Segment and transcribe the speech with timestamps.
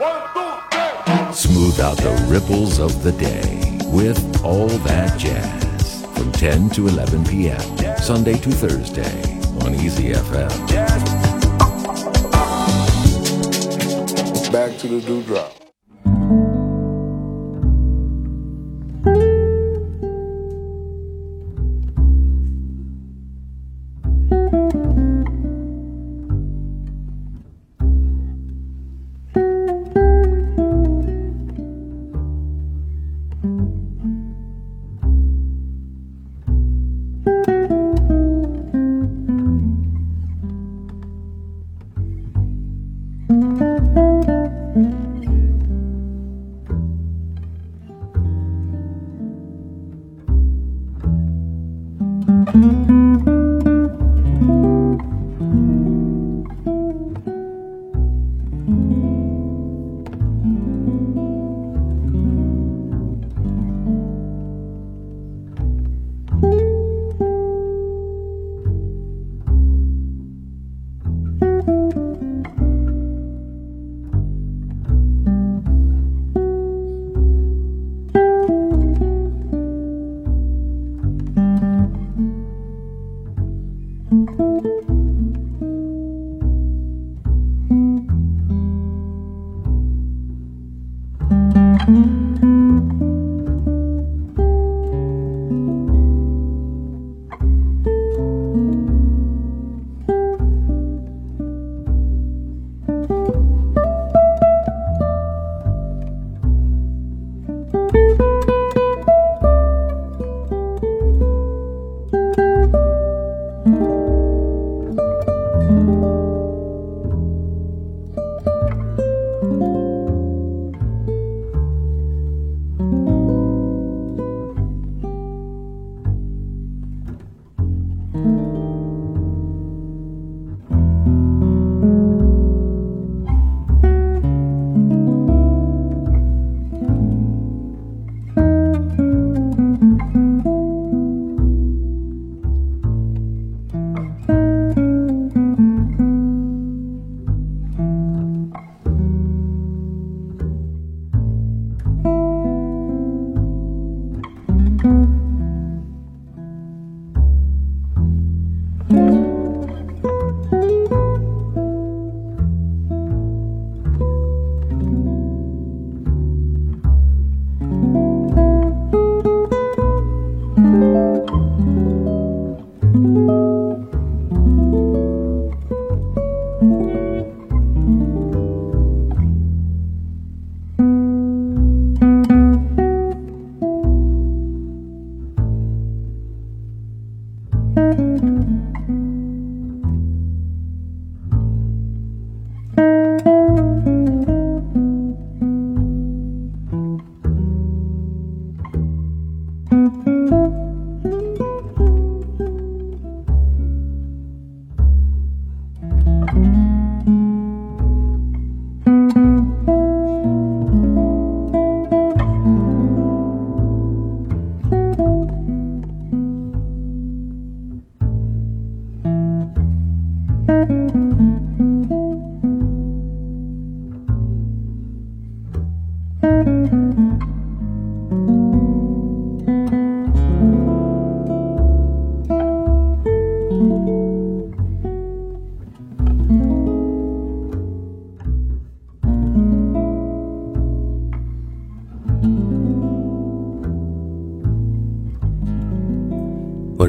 [0.00, 7.24] Smooth out the ripples of the day with All That Jazz from 10 to 11
[7.26, 7.98] p.m.
[7.98, 9.20] Sunday to Thursday
[9.62, 10.48] on Easy FM.
[14.50, 15.59] Back to the dewdrop.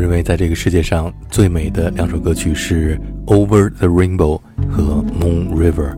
[0.01, 4.81] 认为在这个世界上最美的两首歌曲是《Over the Rainbow》和
[5.19, 5.91] 《Moon River》。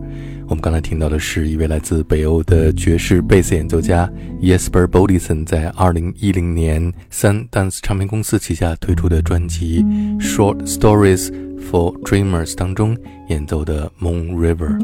[0.46, 4.06] 我们刚才听到的是一位来自北欧的爵士贝斯演奏家
[4.42, 9.82] Jesper Bodison 在2010年三 Dance 唱片公司旗下推出的专辑
[10.20, 12.94] 《Short Stories for Dreamers》当中
[13.30, 14.78] 演奏的《Moon River》。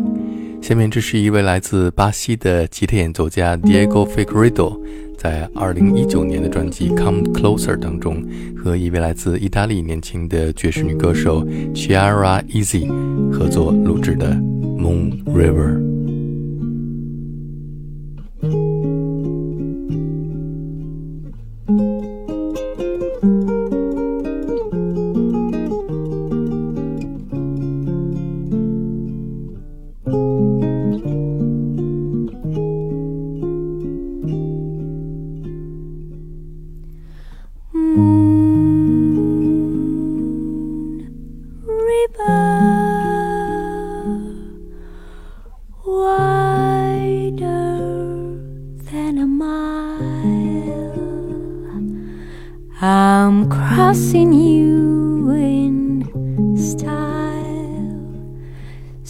[0.62, 4.80] 下面这是一位来自巴西的吉他演奏家 Diego Figueiredo。
[5.20, 8.24] 在二零一九年的专辑《Come Closer》当中，
[8.56, 11.44] 和一位来自意大利年轻的爵士女歌手
[11.74, 12.88] Chiara Easy
[13.30, 14.32] 合作录制的
[14.80, 15.76] 《Moon River》。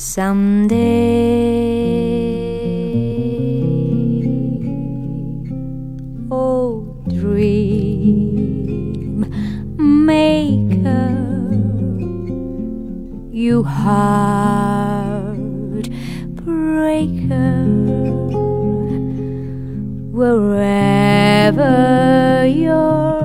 [0.01, 0.79] Someday.
[6.31, 8.41] Oh, dream
[9.77, 11.13] maker,
[13.31, 15.37] you heart
[16.45, 17.67] breaker,
[20.13, 21.67] wherever
[22.47, 23.20] you're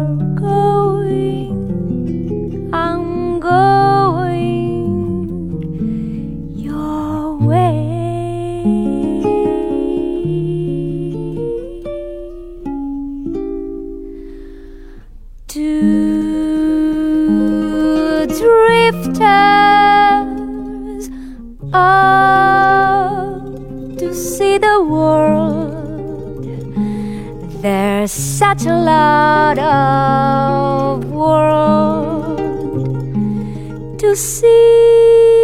[21.74, 23.42] up
[23.98, 26.44] to see the world.
[27.62, 32.38] There's such a lot of world
[34.00, 35.35] to see.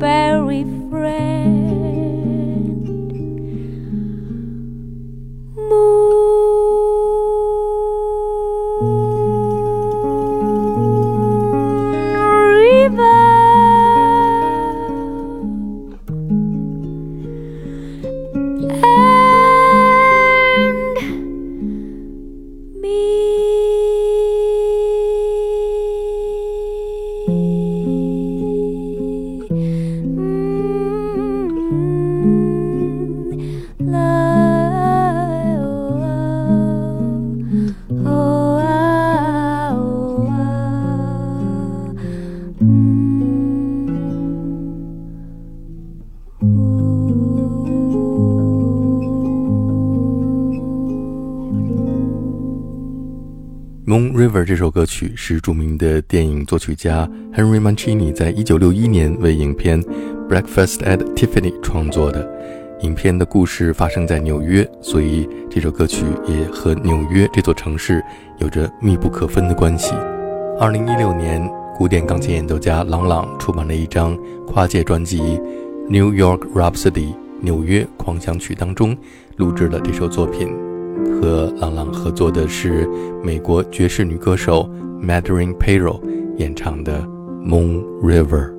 [0.00, 0.64] Berry
[54.20, 59.82] River》这首歌曲是著名的电影作曲家 Henry Mancini 在一九六一年为影片
[60.28, 62.30] 《Breakfast at Tiffany》创作的。
[62.82, 68.04] 影片的故事发生在纽约，所以这首歌曲也和纽约这座城市
[68.40, 69.94] 有着密不可分的关系。
[70.60, 71.42] 二零一六年，
[71.74, 74.14] 古典钢琴演奏家郎朗出版了一张
[74.46, 75.18] 跨界专辑
[75.88, 76.92] 《New York Rhapsody》
[77.40, 78.94] 纽约狂想曲当中
[79.38, 80.69] 录制了这首作品。
[81.20, 82.88] 和朗朗合作的是
[83.22, 84.68] 美国爵士女歌手
[85.02, 86.00] Madeline p a r o
[86.38, 87.00] 演唱的
[87.44, 88.50] 《Moon River》。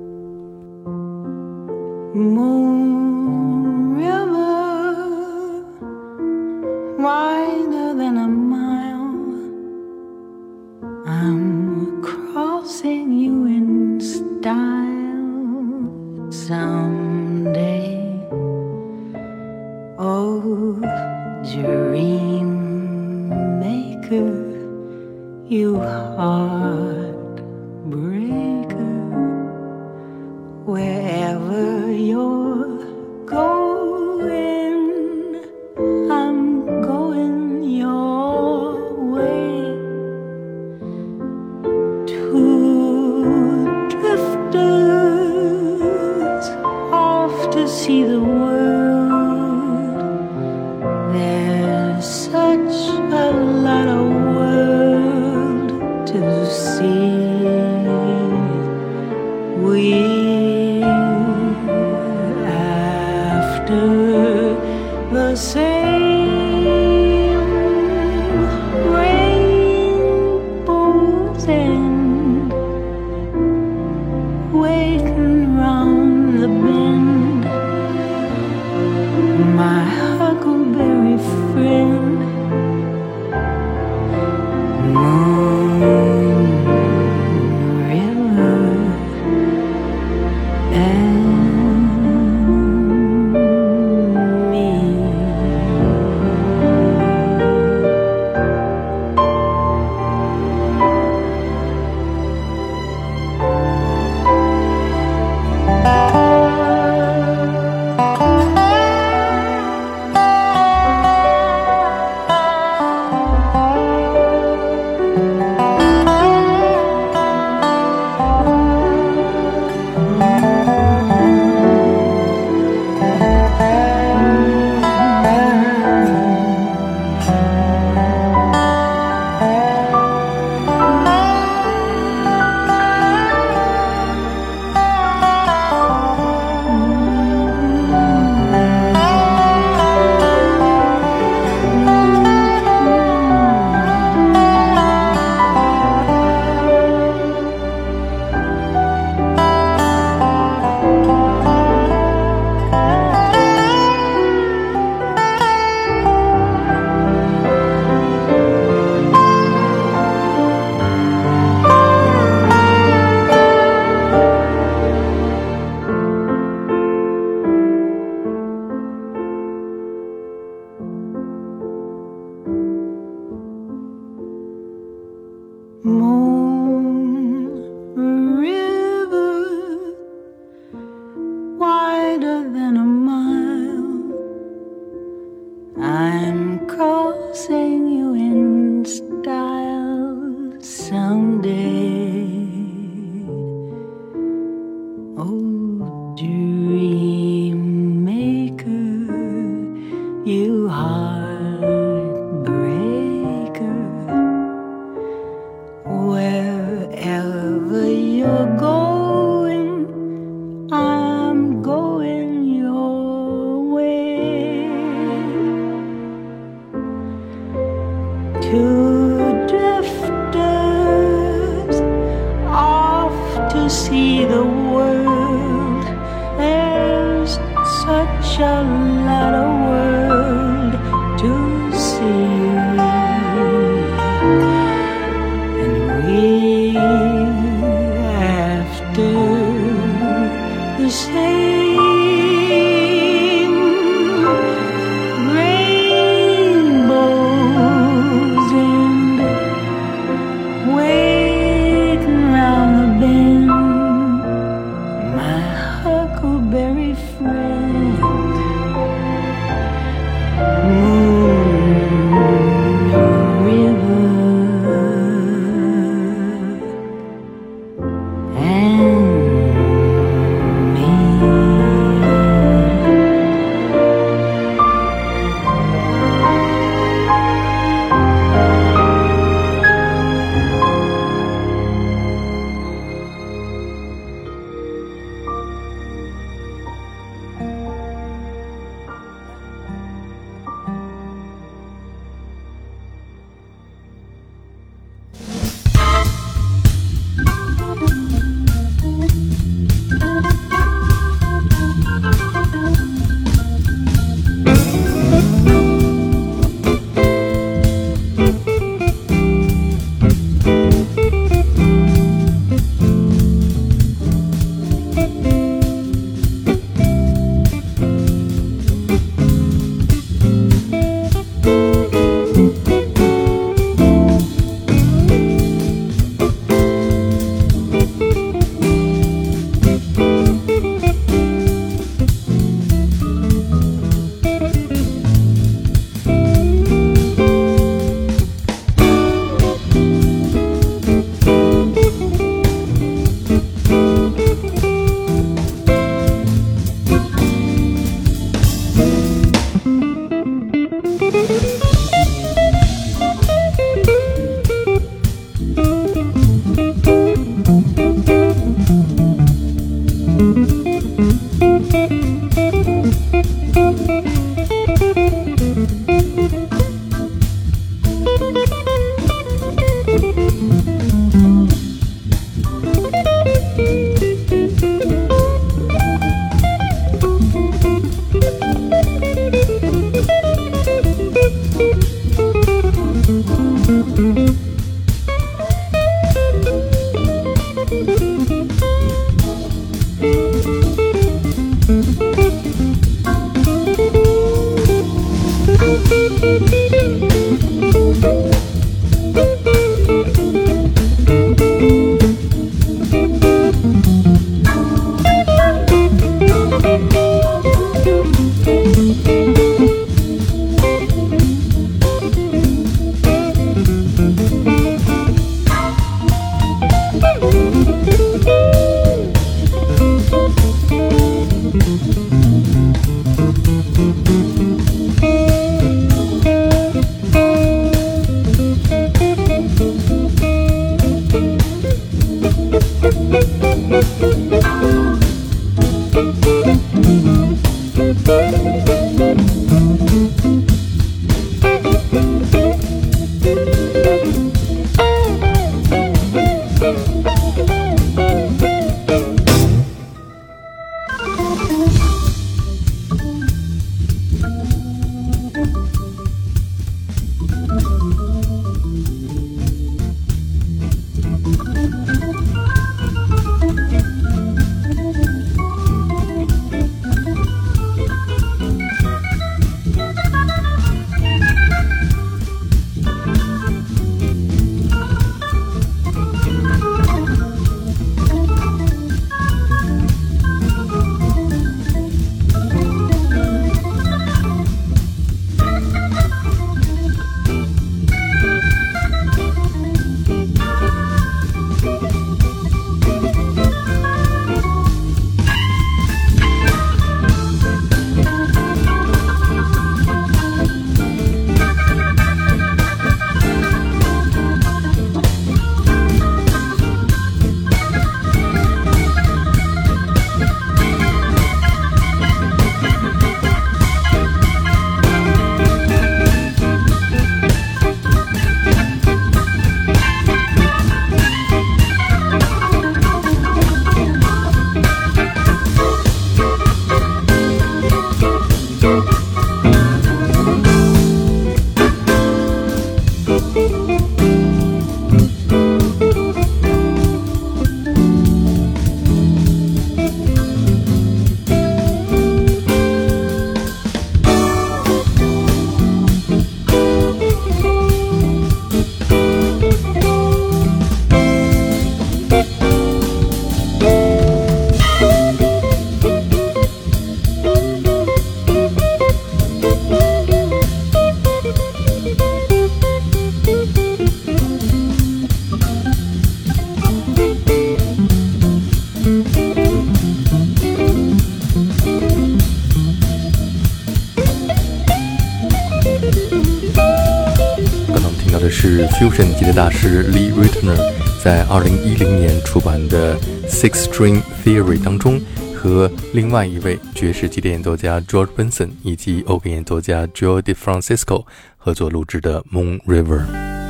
[578.82, 580.58] Fusion 级的大师 Lee Ritenour
[581.00, 585.00] 在2010年出版的 Six String Theory 当中，
[585.36, 591.04] 和另外一位爵士级的演奏家 George Benson 以及欧根演奏家 Joe DeFrancisco
[591.36, 593.02] 合作录制的 Moon River。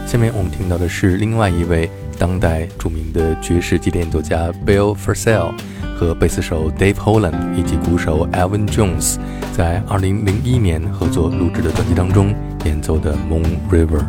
[0.07, 5.55] 下面我们听到的是另外一位当代著名的爵士级的演奏家 Bill Frisell
[5.97, 9.17] 和贝斯手 Dave Holland 以及鼓手 Alvin Jones
[9.57, 12.35] 在2001年合作录制的专辑当中
[12.67, 14.05] 演奏的 Moon River。